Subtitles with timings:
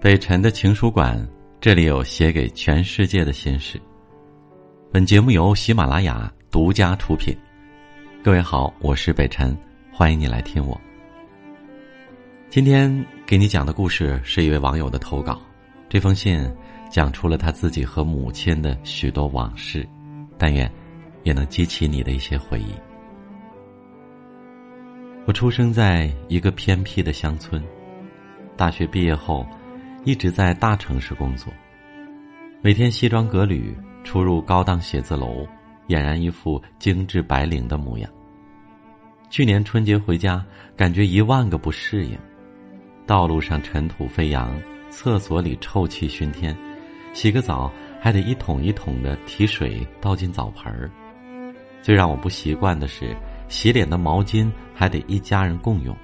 [0.00, 1.28] 北辰的情书馆，
[1.60, 3.78] 这里有写给全世界的心事。
[4.90, 7.36] 本节目由喜马拉雅独家出品。
[8.24, 9.54] 各位好，我是北辰，
[9.92, 10.80] 欢迎你来听我。
[12.48, 12.90] 今天
[13.26, 15.38] 给你讲的故事是一位网友的投稿，
[15.86, 16.50] 这封信
[16.90, 19.86] 讲出了他自己和母亲的许多往事，
[20.38, 20.72] 但愿
[21.24, 22.72] 也能激起你的一些回忆。
[25.26, 27.62] 我出生在一个偏僻的乡村，
[28.56, 29.46] 大学毕业后。
[30.02, 31.52] 一直在大城市工作，
[32.62, 35.46] 每天西装革履出入高档写字楼，
[35.88, 38.10] 俨然一副精致白领的模样。
[39.28, 40.42] 去年春节回家，
[40.74, 42.18] 感觉一万个不适应：
[43.06, 46.56] 道路上尘土飞扬，厕所里臭气熏天，
[47.12, 47.70] 洗个澡
[48.00, 50.90] 还得一桶一桶的提水倒进澡盆儿。
[51.82, 53.14] 最让我不习惯的是，
[53.48, 55.94] 洗脸的毛巾还得一家人共用。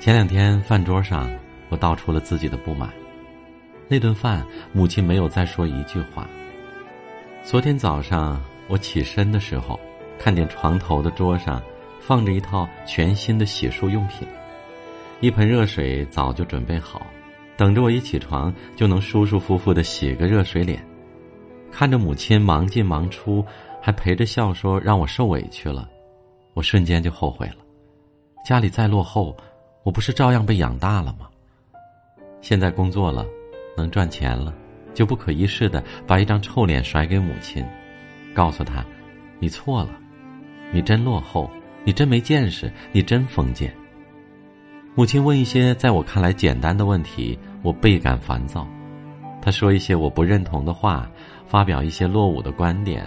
[0.00, 1.28] 前两天饭桌上。
[1.68, 2.90] 我道出了自己的不满。
[3.88, 6.28] 那顿饭，母亲没有再说一句话。
[7.42, 9.78] 昨天早上我起身的时候，
[10.18, 11.62] 看见床头的桌上
[12.00, 14.28] 放着一套全新的洗漱用品，
[15.20, 17.06] 一盆热水早就准备好，
[17.56, 20.84] 等着我一起床就能舒舒服服的洗个热水脸。
[21.70, 23.44] 看着母亲忙进忙出，
[23.80, 25.88] 还陪着笑说让我受委屈了，
[26.52, 27.56] 我瞬间就后悔了。
[28.44, 29.34] 家里再落后，
[29.82, 31.28] 我不是照样被养大了吗？
[32.40, 33.26] 现在工作了，
[33.76, 34.54] 能赚钱了，
[34.94, 37.64] 就不可一世的把一张臭脸甩给母亲，
[38.34, 38.84] 告诉他
[39.40, 39.90] ：“你错了，
[40.72, 41.50] 你真落后，
[41.84, 43.74] 你真没见识，你真封建。”
[44.94, 48.66] 母亲问一些在我看来简单的问题，我倍感烦躁；
[49.40, 51.08] 她说一些我不认同的话，
[51.46, 53.04] 发表一些落伍的观点，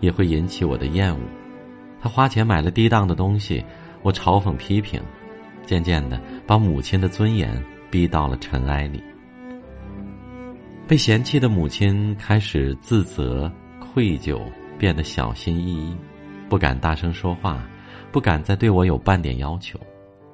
[0.00, 1.20] 也会引起我的厌恶。
[2.00, 3.64] 她花钱买了低档的东西，
[4.02, 5.00] 我嘲讽批评，
[5.66, 7.62] 渐渐的把母亲的尊严。
[7.90, 9.02] 逼到了尘埃里，
[10.86, 14.40] 被嫌弃的母亲开始自责、愧疚，
[14.78, 15.96] 变得小心翼翼，
[16.48, 17.62] 不敢大声说话，
[18.12, 19.78] 不敢再对我有半点要求，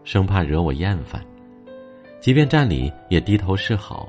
[0.04, 1.24] 生怕惹我厌烦。
[2.20, 4.08] 即便站礼，也低头示好。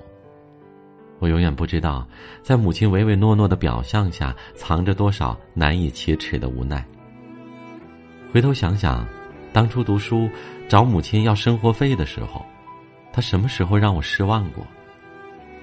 [1.19, 2.07] 我永远不知道，
[2.43, 6.85] 在母亲唯唯诺诺的表象下，藏着多少难以启齿的无奈。
[8.31, 9.07] 回头想想，
[9.53, 10.29] 当初读书
[10.67, 12.45] 找母亲要生活费的时候。
[13.17, 14.63] 他什么时候让我失望过？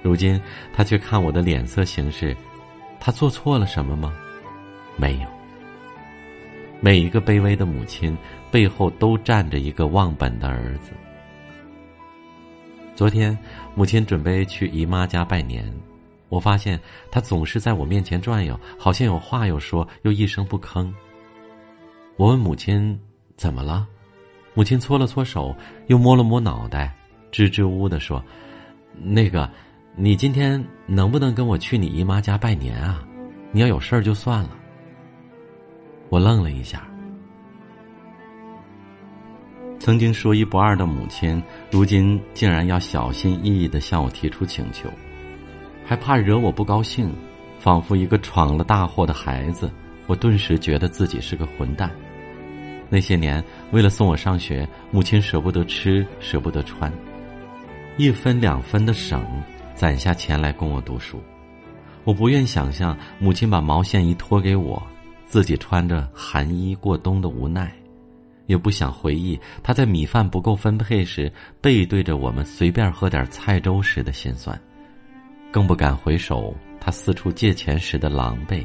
[0.03, 0.37] 如今
[0.73, 2.35] 他却看我的脸色行事，
[2.99, 4.13] 他做错了什么吗？
[4.97, 5.27] 没有。
[6.81, 8.13] 每一个卑微的母亲
[8.51, 10.91] 背后都站着一个忘本的儿子。
[12.93, 13.37] 昨天
[13.73, 15.73] 母亲准备去姨妈家拜年，
[16.27, 16.77] 我发现
[17.09, 20.93] 她总是在我面前转悠，好像有话要说，又一声不吭。
[22.17, 22.99] 我问母亲
[23.37, 23.87] 怎么了，
[24.53, 25.55] 母亲搓了搓手，
[25.87, 26.93] 又摸了摸脑袋。
[27.35, 28.23] 支支吾吾的说
[28.95, 29.49] ：“那个，
[29.97, 33.05] 你今天能不能跟我去你姨妈家拜年啊？
[33.51, 34.51] 你要有事儿就算了。”
[36.07, 36.87] 我愣了一下。
[39.81, 44.89] 曾经说一不二的母亲，如今竟然要小心翼翼的向我提出请求，
[45.83, 47.13] 还怕惹我不高兴，
[47.59, 49.69] 仿佛一个闯了大祸的孩子。
[50.07, 51.91] 我顿时觉得自己是个混蛋。
[52.87, 56.89] 那些年，为了送我上学，母亲舍不得吃，舍不得穿。
[57.97, 59.25] 一分两分的省，
[59.73, 61.21] 攒下钱来供我读书。
[62.03, 64.81] 我不愿想象母亲把毛线衣脱给我，
[65.25, 67.73] 自己穿着寒衣过冬的无奈，
[68.47, 74.59] 也不想回忆她在米饭不够分配时背对着我们随便喝点菜粥时的心酸，
[75.49, 78.61] 更不敢回首她四处借钱时的狼狈。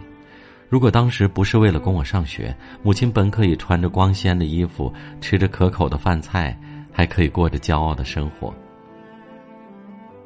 [0.68, 2.52] 如果当时不是为了供我上学，
[2.82, 6.58] 母亲本可以穿着光鲜的衣服，吃着可口的饭菜，
[6.92, 8.52] 还可以过着骄傲的生活。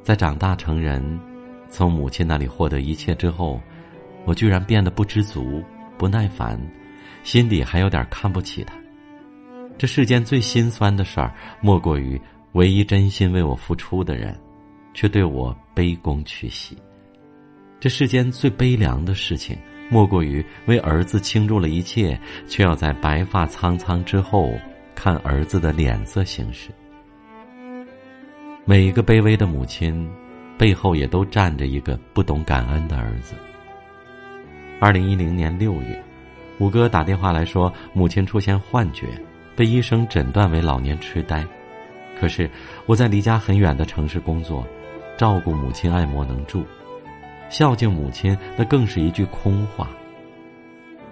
[0.04, 1.18] 在长大成人，
[1.70, 3.58] 从母亲那里获得一切之后，
[4.26, 5.64] 我居然变得不知足、
[5.96, 6.60] 不耐烦，
[7.22, 8.74] 心底还有点看不起他。
[9.78, 12.20] 这世间最心酸的事儿，莫过于
[12.52, 14.38] 唯一真心为我付出的人，
[14.92, 16.76] 却对我卑躬屈膝。
[17.80, 19.56] 这世间最悲凉的事情，
[19.88, 24.52] 莫过于为儿子倾注了一切，却要在白发苍苍之后，
[24.94, 26.68] 看儿子的脸色行事。
[28.66, 30.10] 每一个卑微的母亲，
[30.56, 33.34] 背后也都站着一个不懂感恩的儿子。
[34.80, 36.02] 二零一零年六月，
[36.58, 39.06] 五哥打电话来说，母亲出现幻觉，
[39.54, 41.44] 被医生诊断为老年痴呆。
[42.18, 42.48] 可是
[42.86, 44.66] 我在离家很远的城市工作，
[45.18, 46.64] 照顾母亲爱莫能助，
[47.50, 49.90] 孝敬母亲那更是一句空话。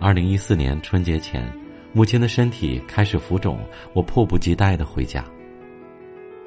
[0.01, 1.47] 二零一四年春节前，
[1.93, 3.59] 母亲的身体开始浮肿，
[3.93, 5.23] 我迫不及待的回家。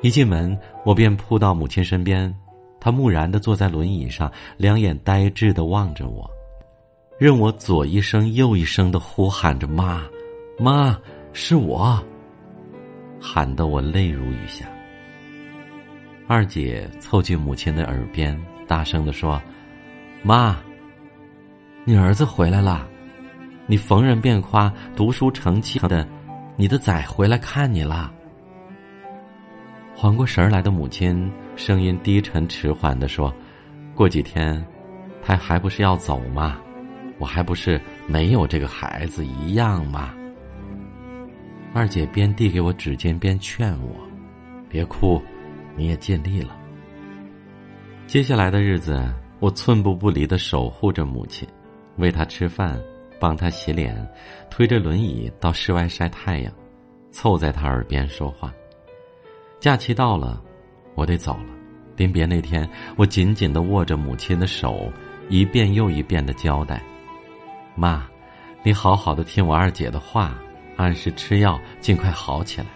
[0.06, 2.32] 一进门，我便扑到母亲身边，
[2.80, 6.30] 她木然的坐在轮椅上，两眼呆滞的望着我，
[7.18, 10.04] 任我左一声右一声的呼喊着“妈，
[10.60, 10.96] 妈，
[11.34, 12.00] 是我”，
[13.20, 14.68] 喊得我泪如雨下。
[16.28, 19.42] 二姐凑近母亲的耳边，大声的说
[20.22, 20.56] ：“妈，
[21.84, 22.88] 你儿子回来了，
[23.66, 26.08] 你逢人便夸读书成器的，
[26.56, 28.14] 你的崽回来看你了。”
[29.98, 33.34] 缓过神来的母亲声音低沉迟缓的说
[33.96, 34.64] ：“过几天，
[35.24, 36.60] 他还不是要走吗？
[37.18, 40.14] 我还不是没有这个孩子一样吗？”
[41.74, 43.96] 二姐边递给我纸巾边劝我
[44.68, 45.22] ：“别哭，
[45.78, 46.58] 你也尽力了。”
[48.06, 49.02] 接下来的日子，
[49.40, 51.48] 我寸步不离的守护着母亲，
[51.96, 52.78] 喂她吃饭，
[53.18, 53.96] 帮她洗脸，
[54.50, 56.54] 推着轮椅到室外晒太阳，
[57.12, 58.54] 凑在她耳边说话。
[59.60, 60.42] 假期到了，
[60.94, 61.56] 我得走了。
[61.96, 64.92] 临别那天，我紧紧的握着母亲的手，
[65.30, 66.84] 一遍又一遍的交代
[67.74, 68.06] ：“妈，
[68.64, 70.38] 你好好的听我二姐的话，
[70.76, 72.68] 按时吃药，尽快好起来。”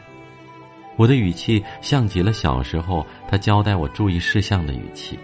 [0.95, 5.19] 我的语气像极了小时候她交代我注意事项的语气。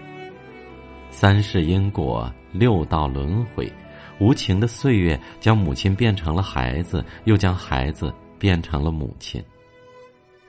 [1.10, 3.72] 三世因果，六道轮回，
[4.20, 9.42] 无情的岁月将母亲变成了孩子，又将孩子变成了母亲。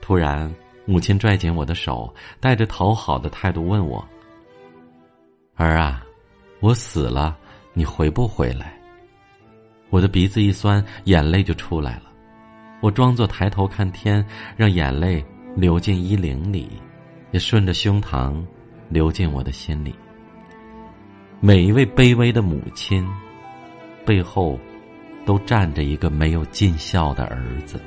[0.01, 0.53] 突然。
[0.89, 4.03] 母亲拽紧我的手，带着讨好的态度问我
[5.55, 6.01] ：“儿啊，
[6.61, 7.37] 我死了，
[7.73, 8.73] 你回不回来？”
[9.91, 12.03] 我的鼻子一酸，眼泪就出来了。
[12.79, 14.25] 我装作抬头看天，
[14.55, 15.23] 让眼泪
[15.57, 16.69] 流进衣领里，
[17.31, 18.41] 也顺着胸膛
[18.87, 19.93] 流进我的心里。
[21.41, 23.05] 每一位卑微的母亲，
[24.05, 24.57] 背后
[25.25, 27.77] 都站着一个没有尽孝的儿子。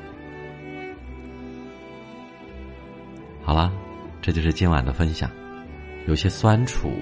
[3.50, 3.72] 好了，
[4.22, 5.28] 这就是今晚的分享，
[6.06, 6.92] 有些酸楚，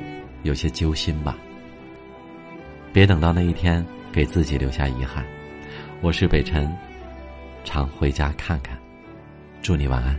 [0.45, 1.37] 有些揪心吧。
[2.91, 5.23] 别等到那一天给自己留下遗憾。
[6.01, 6.75] 我是北辰，
[7.65, 8.79] 常回家看看。
[9.61, 10.19] 祝你晚安，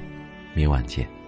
[0.53, 1.18] 明晚见。